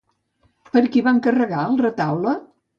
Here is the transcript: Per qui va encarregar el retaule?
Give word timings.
Per 0.71 0.83
qui 0.95 1.05
va 1.09 1.15
encarregar 1.17 1.63
el 1.69 1.81
retaule? 1.85 2.37